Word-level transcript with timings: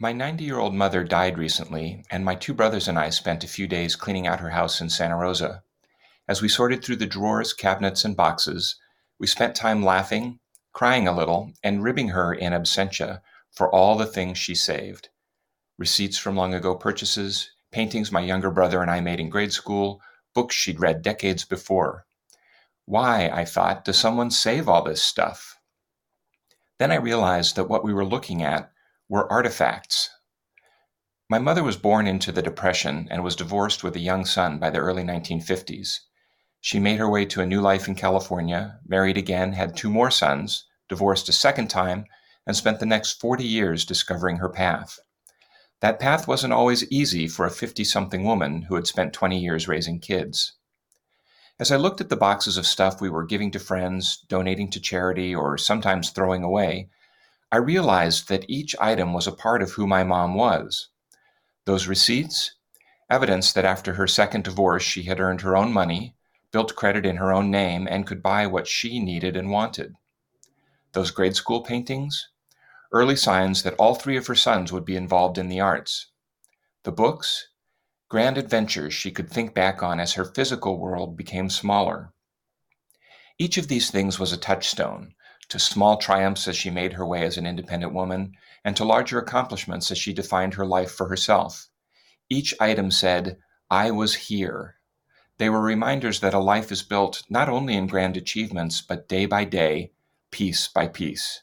My 0.00 0.12
90 0.12 0.44
year 0.44 0.58
old 0.58 0.74
mother 0.74 1.04
died 1.04 1.38
recently, 1.38 2.04
and 2.10 2.24
my 2.24 2.34
two 2.34 2.52
brothers 2.52 2.88
and 2.88 2.98
I 2.98 3.10
spent 3.10 3.44
a 3.44 3.48
few 3.48 3.66
days 3.68 3.94
cleaning 3.94 4.26
out 4.26 4.40
her 4.40 4.50
house 4.50 4.80
in 4.80 4.90
Santa 4.90 5.16
Rosa. 5.16 5.62
As 6.26 6.42
we 6.42 6.48
sorted 6.48 6.84
through 6.84 6.96
the 6.96 7.06
drawers, 7.06 7.52
cabinets, 7.52 8.04
and 8.04 8.16
boxes, 8.16 8.76
we 9.18 9.26
spent 9.26 9.54
time 9.54 9.84
laughing, 9.84 10.40
crying 10.72 11.06
a 11.06 11.16
little, 11.16 11.52
and 11.62 11.84
ribbing 11.84 12.08
her 12.08 12.34
in 12.34 12.52
absentia 12.52 13.22
for 13.52 13.72
all 13.72 13.96
the 13.96 14.06
things 14.06 14.36
she 14.36 14.54
saved 14.54 15.10
receipts 15.78 16.18
from 16.18 16.36
long 16.36 16.54
ago 16.54 16.74
purchases, 16.74 17.50
paintings 17.70 18.12
my 18.12 18.20
younger 18.20 18.50
brother 18.50 18.80
and 18.80 18.90
I 18.90 19.00
made 19.00 19.20
in 19.20 19.28
grade 19.28 19.52
school, 19.52 20.00
books 20.34 20.54
she'd 20.54 20.80
read 20.80 21.02
decades 21.02 21.44
before. 21.44 22.06
Why, 22.84 23.28
I 23.28 23.44
thought, 23.44 23.84
does 23.84 23.98
someone 23.98 24.30
save 24.30 24.68
all 24.68 24.82
this 24.82 25.02
stuff? 25.02 25.58
Then 26.78 26.92
I 26.92 26.96
realized 26.96 27.56
that 27.56 27.68
what 27.68 27.84
we 27.84 27.94
were 27.94 28.04
looking 28.04 28.42
at 28.42 28.70
were 29.08 29.30
artifacts. 29.30 30.08
My 31.28 31.38
mother 31.38 31.62
was 31.62 31.76
born 31.76 32.06
into 32.06 32.32
the 32.32 32.42
Depression 32.42 33.08
and 33.10 33.22
was 33.22 33.36
divorced 33.36 33.82
with 33.82 33.96
a 33.96 34.00
young 34.00 34.24
son 34.24 34.58
by 34.58 34.70
the 34.70 34.78
early 34.78 35.02
1950s. 35.02 36.00
She 36.60 36.80
made 36.80 36.98
her 36.98 37.10
way 37.10 37.26
to 37.26 37.42
a 37.42 37.46
new 37.46 37.60
life 37.60 37.86
in 37.86 37.94
California, 37.94 38.78
married 38.86 39.18
again, 39.18 39.52
had 39.52 39.76
two 39.76 39.90
more 39.90 40.10
sons, 40.10 40.66
divorced 40.88 41.28
a 41.28 41.32
second 41.32 41.68
time, 41.68 42.06
and 42.46 42.56
spent 42.56 42.80
the 42.80 42.86
next 42.86 43.20
40 43.20 43.44
years 43.44 43.84
discovering 43.84 44.36
her 44.36 44.48
path. 44.48 44.98
That 45.80 46.00
path 46.00 46.26
wasn't 46.26 46.54
always 46.54 46.90
easy 46.90 47.28
for 47.28 47.44
a 47.44 47.50
50 47.50 47.84
something 47.84 48.24
woman 48.24 48.62
who 48.62 48.74
had 48.74 48.86
spent 48.86 49.12
20 49.12 49.38
years 49.38 49.68
raising 49.68 50.00
kids. 50.00 50.54
As 51.60 51.70
I 51.70 51.76
looked 51.76 52.00
at 52.00 52.08
the 52.08 52.16
boxes 52.16 52.56
of 52.56 52.66
stuff 52.66 53.00
we 53.00 53.10
were 53.10 53.26
giving 53.26 53.50
to 53.50 53.58
friends, 53.58 54.16
donating 54.28 54.70
to 54.70 54.80
charity, 54.80 55.34
or 55.34 55.58
sometimes 55.58 56.10
throwing 56.10 56.42
away, 56.42 56.88
I 57.52 57.58
realized 57.58 58.28
that 58.28 58.48
each 58.48 58.74
item 58.80 59.12
was 59.12 59.26
a 59.26 59.32
part 59.32 59.62
of 59.62 59.72
who 59.72 59.86
my 59.86 60.04
mom 60.04 60.34
was. 60.34 60.88
Those 61.66 61.86
receipts, 61.86 62.54
evidence 63.08 63.52
that 63.52 63.64
after 63.64 63.94
her 63.94 64.06
second 64.06 64.44
divorce 64.44 64.82
she 64.82 65.04
had 65.04 65.20
earned 65.20 65.42
her 65.42 65.56
own 65.56 65.72
money, 65.72 66.16
built 66.52 66.76
credit 66.76 67.04
in 67.04 67.16
her 67.16 67.32
own 67.32 67.50
name, 67.50 67.86
and 67.90 68.06
could 68.06 68.22
buy 68.22 68.46
what 68.46 68.68
she 68.68 69.00
needed 69.00 69.36
and 69.36 69.50
wanted. 69.50 69.94
Those 70.92 71.10
grade 71.10 71.34
school 71.36 71.62
paintings, 71.62 72.28
early 72.92 73.16
signs 73.16 73.62
that 73.64 73.74
all 73.74 73.94
three 73.94 74.16
of 74.16 74.26
her 74.28 74.34
sons 74.34 74.72
would 74.72 74.84
be 74.84 74.96
involved 74.96 75.38
in 75.38 75.48
the 75.48 75.60
arts. 75.60 76.12
The 76.84 76.92
books, 76.92 77.48
grand 78.08 78.38
adventures 78.38 78.94
she 78.94 79.10
could 79.10 79.28
think 79.28 79.54
back 79.54 79.82
on 79.82 79.98
as 79.98 80.12
her 80.12 80.24
physical 80.24 80.78
world 80.78 81.16
became 81.16 81.50
smaller. 81.50 82.12
Each 83.38 83.58
of 83.58 83.68
these 83.68 83.90
things 83.90 84.18
was 84.18 84.32
a 84.32 84.36
touchstone, 84.36 85.14
to 85.48 85.58
small 85.58 85.96
triumphs 85.96 86.46
as 86.46 86.56
she 86.56 86.70
made 86.70 86.92
her 86.92 87.04
way 87.04 87.24
as 87.24 87.36
an 87.36 87.46
independent 87.46 87.92
woman, 87.92 88.34
and 88.64 88.76
to 88.76 88.84
larger 88.84 89.18
accomplishments 89.18 89.90
as 89.90 89.98
she 89.98 90.12
defined 90.12 90.54
her 90.54 90.64
life 90.64 90.92
for 90.92 91.08
herself. 91.08 91.68
Each 92.30 92.54
item 92.60 92.90
said, 92.90 93.38
I 93.70 93.90
was 93.90 94.14
here. 94.14 94.76
They 95.38 95.50
were 95.50 95.60
reminders 95.60 96.20
that 96.20 96.32
a 96.32 96.38
life 96.38 96.70
is 96.70 96.84
built 96.84 97.24
not 97.28 97.48
only 97.48 97.74
in 97.74 97.88
grand 97.88 98.16
achievements, 98.16 98.80
but 98.80 99.08
day 99.08 99.26
by 99.26 99.44
day, 99.44 99.92
piece 100.30 100.68
by 100.68 100.86
piece. 100.86 101.42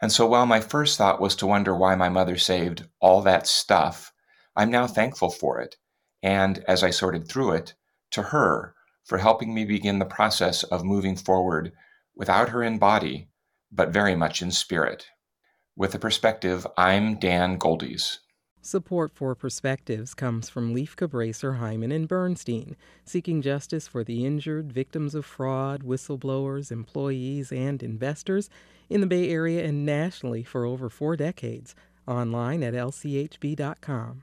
And 0.00 0.10
so 0.10 0.26
while 0.26 0.46
my 0.46 0.60
first 0.60 0.98
thought 0.98 1.20
was 1.20 1.36
to 1.36 1.46
wonder 1.46 1.76
why 1.76 1.94
my 1.94 2.08
mother 2.08 2.36
saved 2.36 2.88
all 2.98 3.22
that 3.22 3.46
stuff, 3.46 4.12
I'm 4.56 4.70
now 4.70 4.88
thankful 4.88 5.30
for 5.30 5.60
it. 5.60 5.76
And 6.24 6.64
as 6.66 6.82
I 6.82 6.90
sorted 6.90 7.28
through 7.28 7.52
it, 7.52 7.74
to 8.10 8.22
her 8.22 8.74
for 9.04 9.18
helping 9.18 9.54
me 9.54 9.64
begin 9.64 9.98
the 9.98 10.04
process 10.04 10.62
of 10.64 10.84
moving 10.84 11.16
forward 11.16 11.72
without 12.14 12.50
her 12.50 12.62
in 12.62 12.78
body, 12.78 13.28
but 13.70 13.90
very 13.90 14.14
much 14.14 14.42
in 14.42 14.50
spirit. 14.50 15.06
With 15.76 15.94
a 15.94 15.98
perspective, 15.98 16.66
I'm 16.76 17.18
Dan 17.18 17.58
Goldies. 17.58 18.18
Support 18.64 19.12
for 19.12 19.34
Perspectives 19.34 20.14
comes 20.14 20.48
from 20.48 20.72
Lieff 20.72 20.94
Cabraser, 20.94 21.58
Heimann, 21.58 21.92
and 21.92 22.06
Bernstein, 22.06 22.76
seeking 23.04 23.42
justice 23.42 23.88
for 23.88 24.04
the 24.04 24.24
injured, 24.24 24.72
victims 24.72 25.16
of 25.16 25.26
fraud, 25.26 25.82
whistleblowers, 25.82 26.70
employees, 26.70 27.50
and 27.50 27.82
investors 27.82 28.48
in 28.88 29.00
the 29.00 29.08
Bay 29.08 29.30
Area 29.30 29.64
and 29.64 29.84
nationally 29.84 30.44
for 30.44 30.64
over 30.64 30.88
four 30.88 31.16
decades. 31.16 31.74
Online 32.06 32.62
at 32.62 32.74
lchb.com. 32.74 34.22